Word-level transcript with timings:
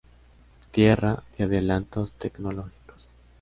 Tierra 0.71 1.21
de 1.37 1.43
adelantos 1.43 2.13
tecnológicos. 2.13 3.13